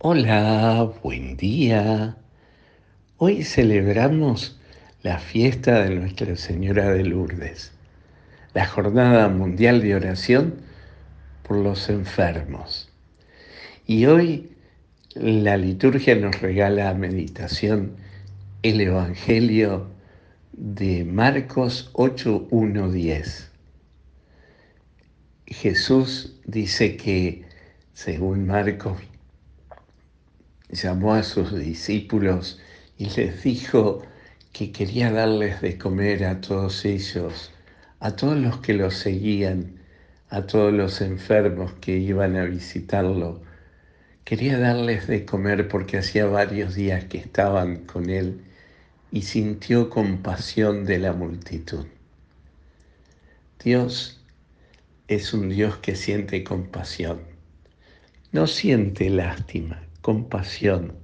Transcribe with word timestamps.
Hola, 0.00 0.92
buen 1.02 1.36
día. 1.36 2.16
Hoy 3.16 3.42
celebramos 3.42 4.56
la 5.02 5.18
fiesta 5.18 5.82
de 5.82 5.96
Nuestra 5.96 6.36
Señora 6.36 6.92
de 6.92 7.02
Lourdes, 7.02 7.72
la 8.54 8.64
Jornada 8.64 9.28
Mundial 9.28 9.82
de 9.82 9.96
Oración 9.96 10.54
por 11.42 11.56
los 11.56 11.88
Enfermos. 11.88 12.92
Y 13.88 14.06
hoy 14.06 14.52
la 15.16 15.56
liturgia 15.56 16.14
nos 16.14 16.40
regala 16.40 16.90
a 16.90 16.94
meditación 16.94 17.96
el 18.62 18.80
Evangelio 18.80 19.90
de 20.52 21.04
Marcos 21.04 21.90
8, 21.94 22.46
10. 22.92 23.50
Jesús 25.46 26.40
dice 26.46 26.96
que, 26.96 27.42
según 27.94 28.46
Marcos, 28.46 28.96
llamó 30.70 31.14
a 31.14 31.22
sus 31.22 31.58
discípulos 31.58 32.60
y 32.96 33.06
les 33.10 33.42
dijo 33.42 34.02
que 34.52 34.72
quería 34.72 35.10
darles 35.10 35.60
de 35.60 35.78
comer 35.78 36.24
a 36.24 36.40
todos 36.40 36.84
ellos, 36.84 37.52
a 38.00 38.16
todos 38.16 38.36
los 38.36 38.58
que 38.58 38.74
lo 38.74 38.90
seguían, 38.90 39.78
a 40.30 40.42
todos 40.46 40.72
los 40.72 41.00
enfermos 41.00 41.72
que 41.80 41.96
iban 41.96 42.36
a 42.36 42.44
visitarlo. 42.44 43.40
Quería 44.24 44.58
darles 44.58 45.06
de 45.06 45.24
comer 45.24 45.68
porque 45.68 45.98
hacía 45.98 46.26
varios 46.26 46.74
días 46.74 47.04
que 47.04 47.18
estaban 47.18 47.84
con 47.86 48.10
él 48.10 48.42
y 49.10 49.22
sintió 49.22 49.88
compasión 49.88 50.84
de 50.84 50.98
la 50.98 51.12
multitud. 51.12 51.86
Dios 53.62 54.20
es 55.08 55.32
un 55.32 55.48
Dios 55.48 55.78
que 55.78 55.96
siente 55.96 56.44
compasión, 56.44 57.20
no 58.30 58.46
siente 58.46 59.08
lástima, 59.08 59.87
compasión. 60.08 60.94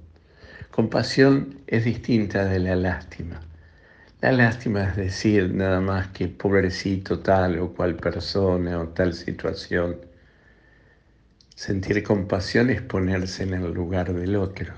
Compasión 0.71 1.61
es 1.67 1.85
distinta 1.85 2.43
de 2.45 2.57
la 2.57 2.75
lástima. 2.75 3.39
La 4.19 4.31
lástima 4.31 4.83
es 4.83 4.95
decir 4.95 5.53
nada 5.53 5.79
más 5.79 6.07
que 6.07 6.27
pobrecito 6.27 7.19
tal 7.19 7.59
o 7.59 7.71
cual 7.71 7.97
persona 7.97 8.79
o 8.79 8.87
tal 8.87 9.13
situación. 9.13 9.97
Sentir 11.53 12.01
compasión 12.01 12.71
es 12.71 12.81
ponerse 12.81 13.43
en 13.43 13.53
el 13.53 13.71
lugar 13.71 14.11
del 14.11 14.35
otro. 14.37 14.73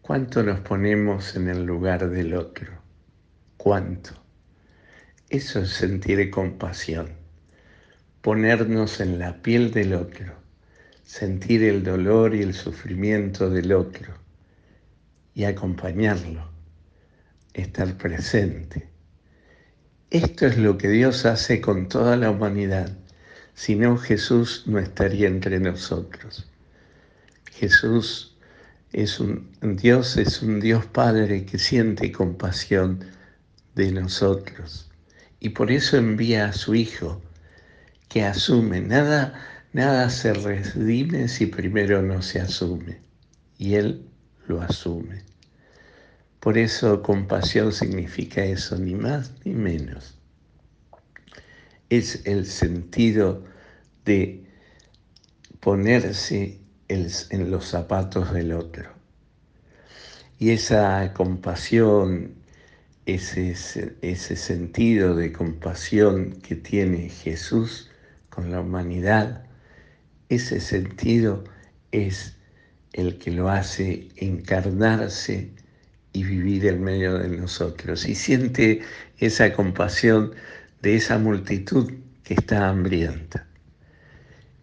¿Cuánto 0.00 0.42
nos 0.42 0.58
ponemos 0.58 1.36
en 1.36 1.50
el 1.50 1.64
lugar 1.64 2.10
del 2.10 2.34
otro? 2.34 2.72
¿Cuánto? 3.58 4.10
Eso 5.30 5.60
es 5.60 5.70
sentir 5.70 6.28
compasión, 6.32 7.10
ponernos 8.22 8.98
en 8.98 9.20
la 9.20 9.40
piel 9.40 9.70
del 9.70 9.94
otro 9.94 10.41
sentir 11.12 11.62
el 11.62 11.84
dolor 11.84 12.34
y 12.34 12.40
el 12.40 12.54
sufrimiento 12.54 13.50
del 13.50 13.72
otro 13.72 14.14
y 15.34 15.44
acompañarlo, 15.44 16.50
estar 17.52 17.98
presente. 17.98 18.88
Esto 20.08 20.46
es 20.46 20.56
lo 20.56 20.78
que 20.78 20.88
Dios 20.88 21.26
hace 21.26 21.60
con 21.60 21.90
toda 21.90 22.16
la 22.16 22.30
humanidad. 22.30 22.96
Si 23.52 23.74
no, 23.74 23.98
Jesús 23.98 24.62
no 24.64 24.78
estaría 24.78 25.28
entre 25.28 25.60
nosotros. 25.60 26.50
Jesús 27.50 28.38
es 28.94 29.20
un 29.20 29.50
Dios, 29.60 30.16
es 30.16 30.40
un 30.40 30.60
Dios 30.60 30.86
Padre 30.86 31.44
que 31.44 31.58
siente 31.58 32.10
compasión 32.10 33.04
de 33.74 33.92
nosotros. 33.92 34.90
Y 35.40 35.50
por 35.50 35.70
eso 35.72 35.98
envía 35.98 36.46
a 36.46 36.52
su 36.54 36.74
Hijo, 36.74 37.20
que 38.08 38.24
asume 38.24 38.80
nada 38.80 39.51
Nada 39.72 40.10
se 40.10 40.34
redime 40.34 41.28
si 41.28 41.46
primero 41.46 42.02
no 42.02 42.20
se 42.20 42.40
asume, 42.40 43.00
y 43.58 43.74
Él 43.74 44.06
lo 44.46 44.60
asume. 44.60 45.22
Por 46.40 46.58
eso 46.58 47.02
compasión 47.02 47.72
significa 47.72 48.44
eso, 48.44 48.76
ni 48.76 48.94
más 48.94 49.32
ni 49.44 49.52
menos. 49.54 50.18
Es 51.88 52.26
el 52.26 52.46
sentido 52.46 53.44
de 54.04 54.44
ponerse 55.60 56.60
en 56.88 57.50
los 57.50 57.66
zapatos 57.66 58.32
del 58.32 58.52
otro. 58.52 58.90
Y 60.38 60.50
esa 60.50 61.14
compasión, 61.14 62.34
ese, 63.06 63.54
sentido 63.54 65.14
de 65.14 65.32
compasión 65.32 66.32
que 66.42 66.56
tiene 66.56 67.08
Jesús 67.08 67.90
con 68.28 68.50
la 68.50 68.60
humanidad, 68.60 69.46
ese 70.34 70.60
sentido 70.60 71.44
es 71.90 72.36
el 72.92 73.18
que 73.18 73.30
lo 73.30 73.48
hace 73.48 74.08
encarnarse 74.16 75.50
y 76.12 76.24
vivir 76.24 76.66
en 76.66 76.82
medio 76.82 77.18
de 77.18 77.28
nosotros. 77.28 78.06
Y 78.06 78.14
siente 78.14 78.82
esa 79.18 79.52
compasión 79.52 80.34
de 80.82 80.96
esa 80.96 81.18
multitud 81.18 81.92
que 82.24 82.34
está 82.34 82.68
hambrienta. 82.68 83.46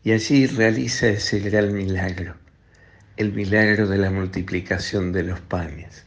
Y 0.04 0.12
allí 0.12 0.48
realiza 0.48 1.08
ese 1.08 1.40
gran 1.40 1.74
milagro, 1.74 2.36
el 3.18 3.34
milagro 3.34 3.88
de 3.88 3.98
la 3.98 4.12
multiplicación 4.12 5.12
de 5.12 5.24
los 5.24 5.40
panes, 5.42 6.06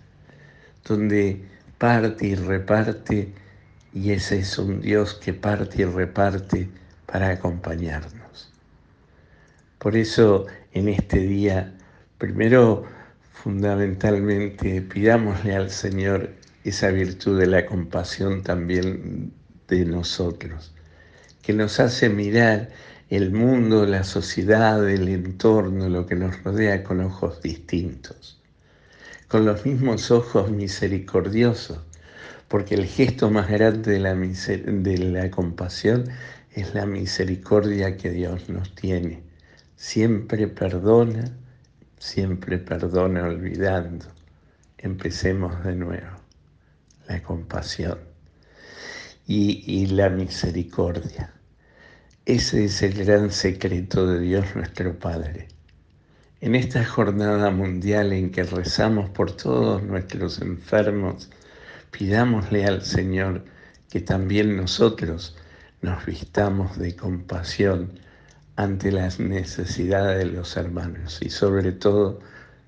donde 0.84 1.44
parte 1.78 2.28
y 2.28 2.34
reparte, 2.34 3.32
y 3.92 4.12
ese 4.12 4.38
es 4.38 4.58
un 4.58 4.80
Dios 4.80 5.14
que 5.14 5.34
parte 5.34 5.82
y 5.82 5.84
reparte 5.84 6.70
para 7.06 7.28
acompañarnos. 7.30 8.21
Por 9.82 9.96
eso 9.96 10.46
en 10.70 10.88
este 10.88 11.18
día, 11.18 11.74
primero 12.16 12.84
fundamentalmente 13.32 14.80
pidámosle 14.80 15.56
al 15.56 15.70
Señor 15.72 16.30
esa 16.62 16.92
virtud 16.92 17.40
de 17.40 17.48
la 17.48 17.66
compasión 17.66 18.44
también 18.44 19.32
de 19.66 19.84
nosotros, 19.84 20.72
que 21.42 21.52
nos 21.52 21.80
hace 21.80 22.08
mirar 22.08 22.68
el 23.10 23.32
mundo, 23.32 23.84
la 23.84 24.04
sociedad, 24.04 24.88
el 24.88 25.08
entorno, 25.08 25.88
lo 25.88 26.06
que 26.06 26.14
nos 26.14 26.40
rodea 26.44 26.84
con 26.84 27.00
ojos 27.00 27.42
distintos, 27.42 28.40
con 29.26 29.44
los 29.44 29.66
mismos 29.66 30.12
ojos 30.12 30.48
misericordiosos, 30.48 31.80
porque 32.46 32.76
el 32.76 32.86
gesto 32.86 33.32
más 33.32 33.48
grande 33.50 33.90
de 33.90 33.98
la, 33.98 34.14
de 34.14 34.98
la 34.98 35.28
compasión 35.32 36.04
es 36.52 36.72
la 36.72 36.86
misericordia 36.86 37.96
que 37.96 38.10
Dios 38.10 38.48
nos 38.48 38.76
tiene 38.76 39.31
siempre 39.76 40.48
perdona, 40.48 41.24
siempre 41.98 42.58
perdona 42.58 43.24
olvidando. 43.24 44.06
Empecemos 44.78 45.62
de 45.64 45.74
nuevo. 45.76 46.16
La 47.08 47.22
compasión 47.22 47.98
y, 49.26 49.64
y, 49.66 49.86
la 49.86 50.08
misericordia. 50.08 51.32
Ese 52.24 52.64
es 52.64 52.82
el 52.82 53.04
gran 53.04 53.30
secreto 53.30 54.06
de 54.06 54.20
Dios 54.20 54.46
nuestro 54.54 54.98
Padre. 54.98 55.48
En 56.40 56.54
esta 56.54 56.84
jornada 56.84 57.50
mundial 57.50 58.12
en 58.12 58.30
que 58.30 58.42
rezamos 58.44 59.10
por 59.10 59.36
todos 59.36 59.82
nuestros 59.82 60.40
enfermos, 60.40 61.30
pidámosle 61.90 62.64
al 62.64 62.82
Señor 62.82 63.44
que 63.90 64.00
también 64.00 64.56
nosotros 64.56 65.36
nos 65.82 66.06
vistamos 66.06 66.78
de 66.78 66.96
compasión 66.96 68.00
ante 68.62 68.92
las 68.92 69.18
necesidades 69.18 70.18
de 70.18 70.26
los 70.26 70.56
hermanos 70.56 71.18
y 71.20 71.30
sobre 71.30 71.72
todo 71.72 72.20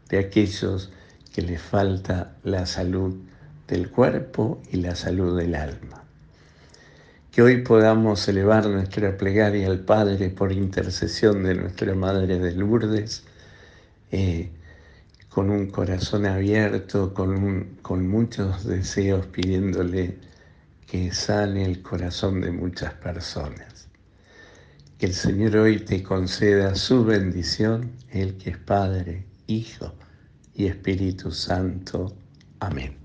de 0.08 0.18
aquellos 0.18 0.90
que 1.32 1.42
les 1.42 1.62
falta 1.62 2.36
la 2.42 2.66
salud 2.66 3.16
del 3.68 3.90
cuerpo 3.90 4.60
y 4.70 4.78
la 4.78 4.96
salud 4.96 5.38
del 5.38 5.54
alma. 5.54 6.02
Que 7.30 7.42
hoy 7.42 7.62
podamos 7.62 8.26
elevar 8.28 8.66
nuestra 8.66 9.16
plegaria 9.16 9.66
al 9.68 9.80
Padre 9.80 10.30
por 10.30 10.52
intercesión 10.52 11.44
de 11.44 11.54
nuestra 11.54 11.94
Madre 11.94 12.38
de 12.38 12.52
Lourdes, 12.52 13.24
eh, 14.10 14.50
con 15.28 15.50
un 15.50 15.68
corazón 15.68 16.26
abierto, 16.26 17.14
con, 17.14 17.78
con 17.82 18.08
muchos 18.08 18.64
deseos 18.64 19.26
pidiéndole 19.26 20.16
que 20.86 21.12
sane 21.12 21.64
el 21.64 21.82
corazón 21.82 22.40
de 22.40 22.52
muchas 22.52 22.94
personas. 22.94 23.73
Que 24.98 25.06
el 25.06 25.14
Señor 25.14 25.56
hoy 25.56 25.80
te 25.80 26.02
conceda 26.02 26.74
su 26.76 27.04
bendición, 27.04 27.92
el 28.10 28.36
que 28.36 28.50
es 28.50 28.58
Padre, 28.58 29.26
Hijo 29.48 29.92
y 30.54 30.66
Espíritu 30.66 31.32
Santo. 31.32 32.16
Amén. 32.60 33.03